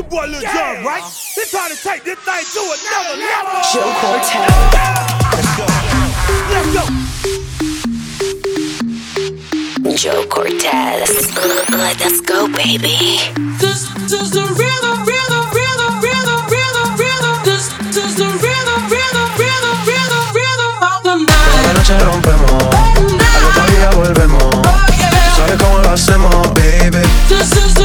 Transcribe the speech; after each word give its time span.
your 0.00 0.08
boy 0.08 0.26
Lil 0.26 0.40
Jon, 0.40 0.84
right? 0.84 1.04
He 1.34 1.42
trying 1.50 1.70
to 1.70 1.76
take 1.82 2.04
this 2.04 2.18
thing 2.20 2.44
to 2.56 2.60
another 2.72 3.16
level. 3.20 3.60
Joe 3.72 3.92
Cortez. 4.00 4.48
Let's 5.36 5.52
go. 5.56 5.66
Let's 6.52 6.70
go. 6.72 6.84
Joe 9.96 10.24
Cortez. 10.26 11.10
Let 11.70 12.00
us 12.00 12.20
go, 12.22 12.48
baby. 12.48 13.20
This 13.60 13.90
is 14.08 14.30
the 14.30 14.40
rhythm, 14.56 15.04
rhythm, 15.04 15.44
rhythm, 15.52 15.92
rhythm, 16.00 16.40
rhythm, 16.48 16.88
rhythm. 16.96 17.36
This 17.44 17.68
is 17.96 18.14
the 18.16 18.24
rhythm, 18.40 18.80
rhythm, 18.88 19.28
rhythm, 19.36 19.76
rhythm, 19.84 20.24
rhythm 20.32 20.72
of 20.80 20.98
the 21.04 21.12
Toda 21.28 21.60
la 21.62 21.72
noche 21.74 21.98
rompemos, 21.98 22.62
al 23.36 23.44
otro 23.44 23.64
día 23.76 23.90
volvemos. 23.90 24.44
Oh, 24.44 24.76
¿Sabes 25.36 25.56
cómo 25.60 25.78
lo 25.80 25.90
hacemos, 25.90 26.54
baby? 26.54 27.02
This 27.28 27.52
is 27.52 27.79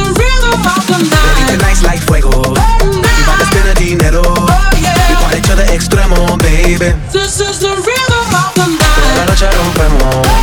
This 7.10 7.40
is 7.40 7.58
the 7.58 7.68
rhythm 7.68 8.34
of 8.34 8.54
the 8.54 8.66
night. 8.78 10.35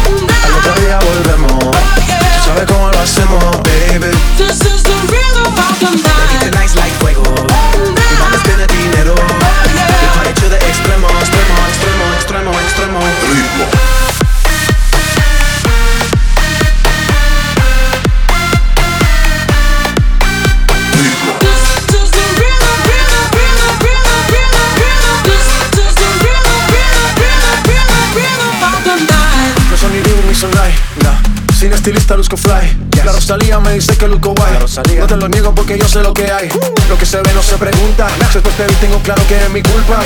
Rosalía 33.23 33.57
me 33.61 33.71
dice 33.71 33.95
que 33.95 34.05
luzco 34.05 34.33
guay. 34.35 34.51
No 34.99 35.07
te 35.07 35.15
lo 35.15 35.29
niego 35.29 35.55
porque 35.55 35.77
yo 35.79 35.87
sé 35.87 36.01
lo 36.03 36.13
que 36.13 36.29
hay. 36.29 36.49
Lo 36.89 36.97
que 36.97 37.05
se 37.05 37.21
ve 37.21 37.31
no 37.33 37.41
se 37.41 37.57
pregunta. 37.57 38.05
Después 38.19 38.53
te 38.57 38.67
vi 38.67 38.75
tengo 38.81 38.99
claro 38.99 39.25
que 39.29 39.37
es 39.37 39.49
mi 39.49 39.63
culpa. 39.63 40.01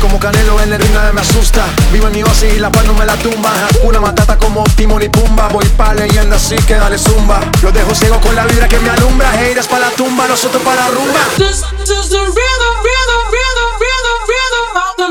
Como 0.00 0.18
Canelo 0.18 0.58
en 0.62 0.72
el 0.72 0.80
ring 0.80 0.94
nadie 0.94 1.12
me 1.12 1.20
asusta. 1.20 1.66
Vivo 1.92 2.06
en 2.06 2.14
mi 2.14 2.22
oasis 2.22 2.54
y 2.54 2.58
la 2.58 2.72
paz 2.72 2.86
no 2.86 2.94
me 2.94 3.04
la 3.04 3.16
tumba. 3.16 3.52
Una 3.82 4.00
matata 4.00 4.38
como 4.38 4.64
Timon 4.76 5.02
y 5.02 5.10
Pumba. 5.10 5.48
Voy 5.48 5.66
pa' 5.76 5.92
leyenda 5.92 6.36
así 6.36 6.56
que 6.56 6.76
dale 6.76 6.96
zumba. 6.96 7.38
Los 7.60 7.74
dejo 7.74 7.94
ciego 7.94 8.18
con 8.18 8.34
la 8.34 8.46
vibra 8.46 8.66
que 8.66 8.78
me 8.78 8.88
alumbra. 8.88 9.30
Haters 9.32 9.66
pa' 9.66 9.80
la 9.80 9.90
tumba, 9.90 10.26
nosotros 10.26 10.62
pa' 10.62 10.74
la 10.74 10.88
rumba. 10.88 11.20
This 11.36 11.58
is 11.58 12.08
the 12.08 12.16
rhythm, 12.16 12.76
rhythm, 12.82 13.24
rhythm, 13.28 13.70
rhythm, 13.78 14.18
rhythm 14.26 14.74
of 14.74 14.96
the 14.96 15.04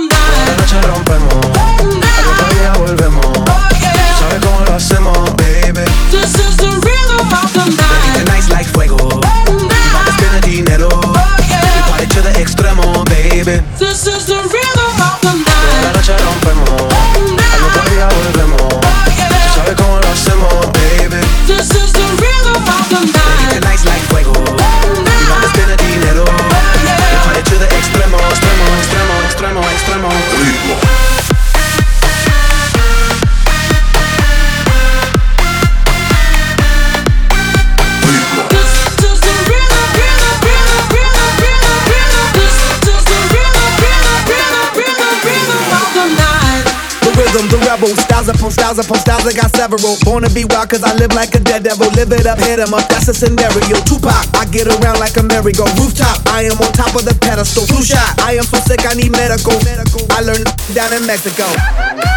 La 0.48 0.56
noche 0.58 0.88
rompemos 0.88 1.47
baby 13.48 13.77
I 49.26 49.34
got 49.34 49.56
several. 49.56 49.98
Born 50.04 50.24
to 50.24 50.30
be 50.34 50.46
wild, 50.46 50.70
cause 50.70 50.84
I 50.84 50.94
live 50.96 51.14
like 51.14 51.34
a 51.34 51.40
dead 51.40 51.64
devil. 51.64 51.90
Live 51.92 52.12
it 52.12 52.26
up, 52.26 52.40
hit 52.40 52.60
'em 52.60 52.74
up, 52.74 52.88
that's 52.90 53.08
a 53.08 53.14
scenario. 53.14 53.80
Tupac, 53.86 54.28
I 54.36 54.46
get 54.46 54.68
around 54.68 55.00
like 55.00 55.18
a 55.18 55.24
merry-go. 55.24 55.66
Rooftop, 55.80 56.22
I 56.28 56.44
am 56.44 56.58
on 56.60 56.72
top 56.74 56.96
of 56.96 57.06
the 57.06 57.16
pedestal. 57.16 57.66
Flu 57.66 57.84
shot, 57.84 58.20
I 58.22 58.36
am 58.38 58.46
so 58.46 58.60
sick, 58.60 58.86
I 58.86 58.94
need 58.94 59.12
medical. 59.12 59.58
I 60.12 60.22
learned 60.22 60.46
down 60.74 60.94
in 60.94 61.06
Mexico. 61.06 61.46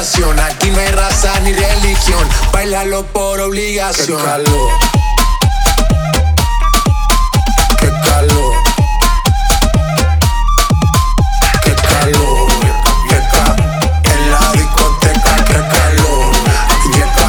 Aquí 0.00 0.22
no 0.70 0.80
hay 0.80 0.88
raza 0.92 1.38
ni 1.40 1.52
religión, 1.52 2.26
bailalo 2.54 3.04
por 3.08 3.38
obligación. 3.38 4.18
Qué 7.78 7.84
calor. 7.92 8.54
Qué 11.62 11.74
calor. 11.74 12.48
Qué 13.10 13.20
calor. 13.30 13.60
En 14.04 14.30
la 14.30 14.52
discoteca, 14.52 15.36
qué 15.44 15.60
calor. 15.68 16.32
Yeca, 16.94 17.28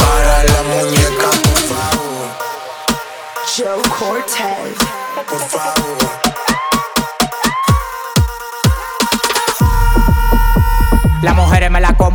para 0.00 0.42
la 0.42 0.62
muñeca, 0.64 1.30
por 1.44 1.60
favor. 1.70 2.26
Joe 3.56 3.82
Cortez. 3.96 4.74
Por 5.28 5.42
favor. 5.48 6.29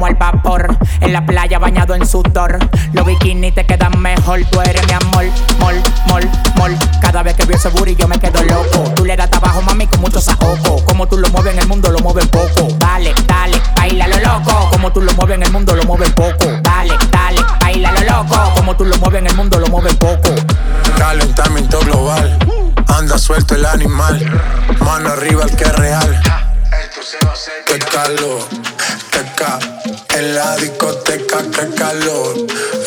Como 0.05 0.07
al 0.07 0.15
vapor. 0.15 0.77
En 1.01 1.13
la 1.13 1.25
playa 1.25 1.57
bañado 1.59 1.95
en 1.95 2.05
sudor. 2.05 2.59
Los 2.93 3.05
bikinis 3.05 3.55
te 3.55 3.65
quedan 3.65 3.99
mejor. 3.99 4.41
Tú 4.51 4.61
eres 4.61 4.85
mi 4.85 4.93
amor. 4.93 5.25
Mol, 5.59 5.75
mol, 6.07 6.29
mol. 6.57 6.75
Cada 7.01 7.23
vez 7.23 7.35
que 7.35 7.45
veo 7.45 7.57
ese 7.57 7.69
booty 7.69 7.95
yo 7.95 8.07
me 8.07 8.19
quedo 8.19 8.43
loco. 8.43 8.91
Tú 8.95 9.05
le 9.05 9.15
das 9.15 9.29
trabajo, 9.29 9.61
mami, 9.61 9.87
con 9.87 10.01
mucho 10.01 10.21
saoco. 10.21 10.83
Como 10.85 11.07
tú 11.07 11.17
lo 11.17 11.27
mueves 11.29 11.53
en 11.53 11.59
el 11.59 11.67
mundo, 11.67 11.91
lo 11.91 11.99
mueves 11.99 12.27
poco. 12.27 12.67
Dale, 12.77 13.13
dale, 13.27 13.61
baila 13.75 14.07
lo 14.07 14.19
loco. 14.19 14.69
Como 14.71 14.91
tú 14.91 15.01
lo 15.01 15.13
mueves 15.13 15.35
en 15.35 15.43
el 15.43 15.51
mundo, 15.51 15.75
lo 15.75 15.83
mueves 15.83 16.11
poco. 16.11 16.45
Dale, 16.61 16.93
dale, 17.11 17.41
baila 17.61 17.91
lo 17.91 18.01
loco. 18.01 18.53
Como 18.55 18.75
tú 18.75 18.85
lo 18.85 18.97
mueves 18.97 19.19
en 19.19 19.27
el 19.27 19.35
mundo, 19.35 19.59
lo 19.59 19.67
mueves 19.67 19.95
poco. 19.95 20.29
Calentamiento 20.97 21.79
global. 21.79 22.37
Anda 22.87 23.17
suelto 23.17 23.55
el 23.55 23.65
animal. 23.65 24.19
Mano 24.79 25.09
arriba 25.09 25.43
el 25.43 25.55
que 25.55 25.63
es 25.63 25.75
real. 25.75 26.21
Qué 27.65 27.79
calor, 27.79 28.41
qué 29.15 29.23
ca. 29.35 29.59
En 30.17 30.35
la 30.35 30.55
discoteca, 30.57 31.37
qué 31.51 31.73
calor. 31.75 32.35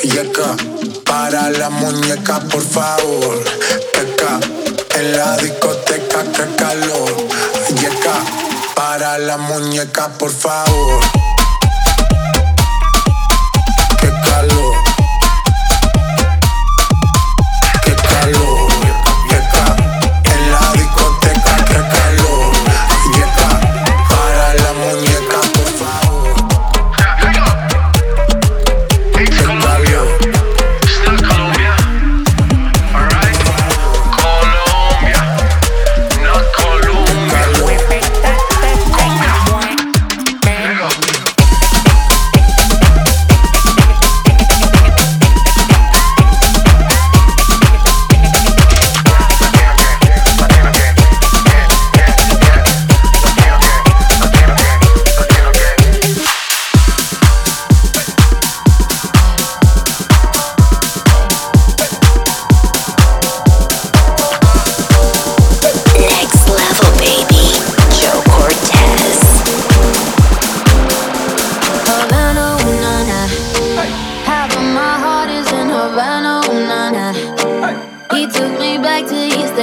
Yeca, 0.02 0.56
para 1.04 1.50
la 1.50 1.70
muñeca, 1.70 2.40
por 2.40 2.62
favor. 2.62 3.42
Qué 3.94 4.14
ca. 4.16 4.38
En 4.98 5.16
la 5.16 5.36
discoteca, 5.38 6.22
qué 6.34 6.46
calor. 6.56 7.16
Yeca, 7.80 8.16
para 8.74 9.18
la 9.18 9.38
muñeca, 9.38 10.08
por 10.18 10.30
favor. 10.30 11.27
He 78.18 78.26
took 78.26 78.58
me 78.58 78.78
back 78.78 79.06
to 79.06 79.14
East 79.14 79.54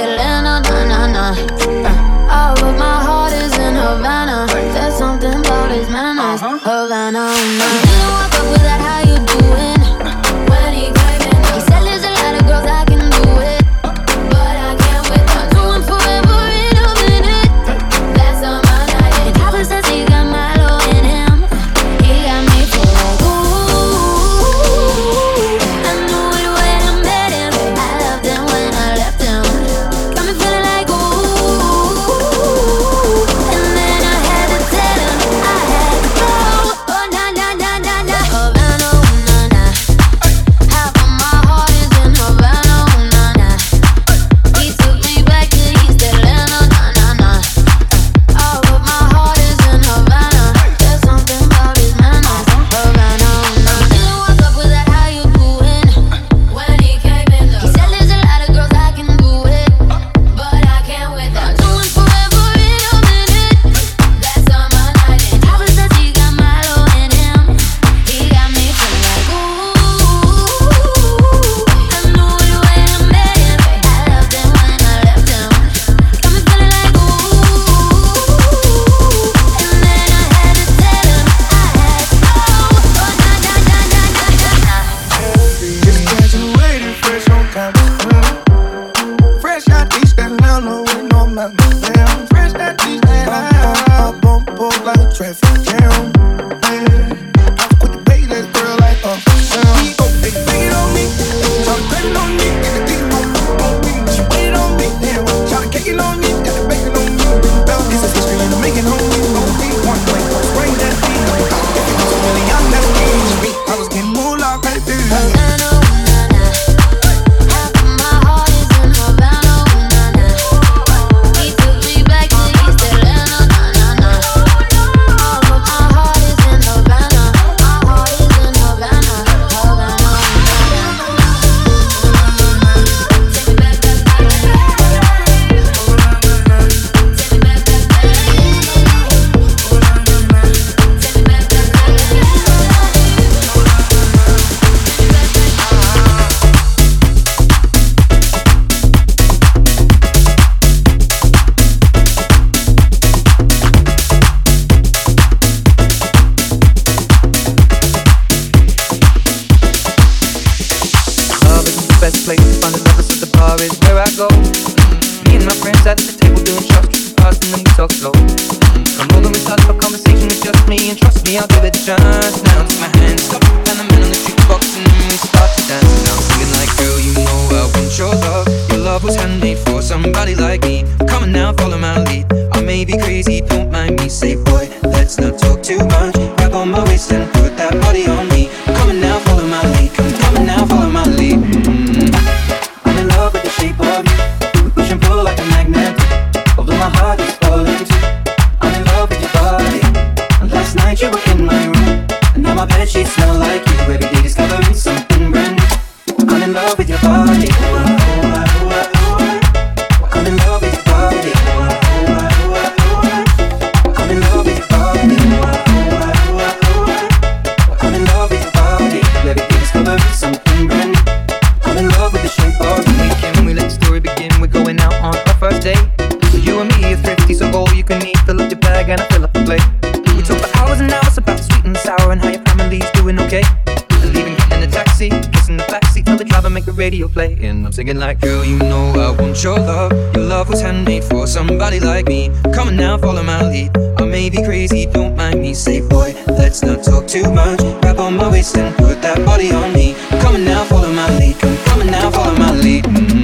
radio 236.76 237.08
play 237.08 237.36
and 237.40 237.64
I'm 237.64 237.72
singing 237.72 237.98
like, 237.98 238.20
girl, 238.20 238.44
you 238.44 238.58
know 238.58 238.92
I 238.92 239.20
want 239.20 239.42
your 239.42 239.58
love. 239.58 239.92
Your 240.14 240.24
love 240.24 240.48
was 240.48 240.60
handmade 240.60 241.04
for 241.04 241.26
somebody 241.26 241.80
like 241.80 242.06
me. 242.06 242.30
Come 242.54 242.68
on 242.68 242.76
now, 242.76 242.98
follow 242.98 243.22
my 243.22 243.42
lead. 243.48 243.76
I 243.98 244.04
may 244.04 244.28
be 244.28 244.42
crazy, 244.44 244.86
don't 244.86 245.16
mind 245.16 245.40
me. 245.40 245.54
Say, 245.54 245.80
boy, 245.80 246.14
let's 246.28 246.62
not 246.62 246.84
talk 246.84 247.06
too 247.06 247.32
much. 247.32 247.60
Grab 247.80 247.98
on 247.98 248.16
my 248.16 248.30
waist 248.30 248.56
and 248.56 248.74
put 248.76 249.00
that 249.02 249.24
body 249.24 249.52
on 249.52 249.72
me. 249.72 249.94
Come 250.20 250.34
on 250.34 250.44
now, 250.44 250.64
follow 250.64 250.92
my 250.92 251.08
lead. 251.18 251.38
Come, 251.38 251.56
come 251.64 251.80
on 251.80 251.86
now, 251.86 252.10
follow 252.10 252.36
my 252.36 252.52
lead. 252.52 252.84
Mm. 252.84 253.15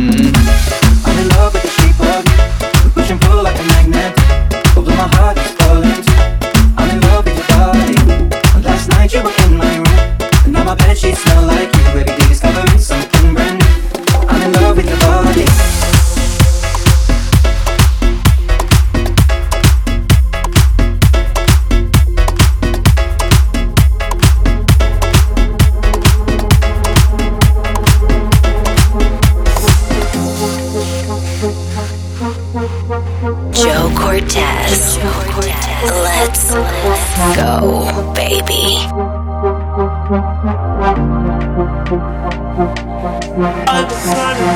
sun. 43.90 44.51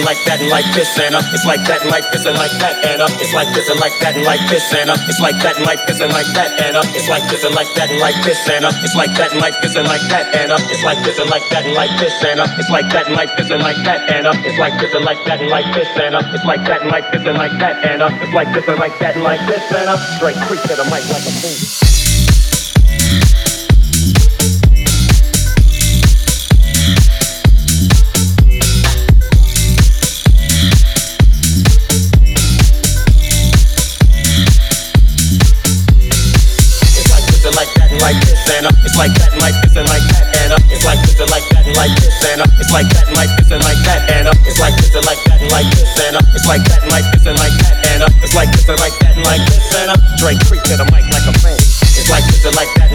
And 0.00 0.08
like 0.08 0.24
that 0.24 0.40
and 0.40 0.48
like 0.48 0.64
this 0.72 0.96
and 0.96 1.12
uh, 1.12 1.20
it's 1.36 1.44
like 1.44 1.60
that 1.68 1.84
and 1.84 1.90
like 1.92 2.08
this 2.08 2.24
and 2.24 2.36
like 2.36 2.56
that 2.56 2.72
and 2.88 3.04
uh, 3.04 3.20
it's 3.20 3.34
like 3.36 3.52
this 3.52 3.68
and 3.68 3.76
like 3.80 3.92
that 4.00 4.16
and 4.16 4.24
like 4.24 4.40
this 4.48 4.64
and 4.72 4.88
uh, 4.88 4.96
it's 5.04 5.20
like 5.20 5.36
that 5.44 5.56
and 5.60 5.66
like 5.68 5.80
this 5.84 6.00
and 6.00 6.12
like 6.12 6.30
that 6.32 6.48
and 6.56 6.76
uh, 6.76 6.96
it's 6.96 7.08
like 7.12 7.24
this 7.28 7.44
and 7.44 7.52
like 7.52 7.68
that 7.76 7.90
and 7.92 8.00
like 8.00 8.16
this 8.24 8.40
and 8.48 8.64
uh, 8.64 8.72
it's 8.80 8.96
like 8.96 9.12
that 9.20 9.32
and 9.32 9.40
like 9.44 9.60
this 9.60 9.76
and 9.76 9.84
like 9.84 10.00
that 10.08 10.24
and 10.32 10.52
uh, 10.52 10.72
it's 10.72 10.80
like 10.84 10.96
this 11.04 11.18
and 11.20 11.28
like 11.28 11.44
that 11.52 11.64
and 11.68 11.76
like 11.76 11.92
this 12.00 12.16
and 12.24 12.40
uh, 12.40 12.46
it's 12.56 12.70
like 12.72 12.88
that 12.88 13.06
and 13.12 13.16
like 13.16 13.36
this 13.36 13.50
and 13.52 13.60
like 13.60 13.80
that 13.84 14.00
and 14.08 14.24
uh, 14.24 14.32
it's 14.48 14.58
like 14.58 14.74
this 14.80 14.94
and 14.96 15.04
like 15.04 15.20
that 15.28 15.40
and 15.40 15.50
like 15.52 15.68
this 15.76 15.90
and 16.00 16.14
uh, 16.16 16.32
it's 16.32 16.44
like 16.48 16.64
that 16.64 16.80
and 16.80 16.90
like 16.90 17.06
this 17.12 17.24
and 17.26 17.36
like 17.36 17.56
that 17.60 17.76
and 17.84 18.00
uh, 18.00 18.08
it's 18.24 18.32
like 18.32 18.48
this 18.56 18.66
and 18.68 18.80
like 18.80 18.96
that 19.04 19.14
and 19.16 19.24
like 19.24 19.42
this 19.44 19.64
and 19.68 19.88
uh, 19.88 20.00
straight 20.16 20.36
creep 20.48 20.62
to 20.64 20.74
the 20.80 20.84
mic 20.88 21.04
like 21.12 21.28
a 21.28 21.32
fool. 21.44 21.89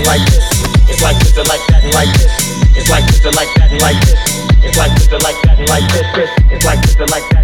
Like 0.05 0.25
this. 0.25 0.45
It's 0.89 1.01
like 1.01 1.17
this 1.19 1.37
and 1.37 1.47
like 1.47 1.65
that 1.67 1.83
and 1.83 1.93
like 1.93 2.13
this. 2.13 2.31
It's 2.77 2.89
like 2.89 3.05
this 3.07 3.25
and 3.25 3.35
like 3.35 3.49
that 3.55 3.71
and 3.71 3.81
like 3.81 3.99
this. 4.01 4.19
It's 4.63 4.77
like 4.77 4.93
this 4.95 5.11
and 5.11 5.23
like 5.23 5.41
that 5.43 5.59
and 5.59 5.69
like 5.69 5.87
this. 5.91 6.29
It's 6.51 6.65
like 6.65 6.81
this 6.81 6.95
and 6.95 7.11
like 7.11 7.29
that. 7.29 7.34